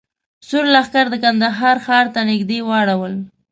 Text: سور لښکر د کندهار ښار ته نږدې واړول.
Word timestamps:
سور 0.47 0.65
لښکر 0.73 1.05
د 1.11 1.15
کندهار 1.23 1.77
ښار 1.85 2.05
ته 2.13 2.19
نږدې 2.29 2.59
واړول. 2.67 3.13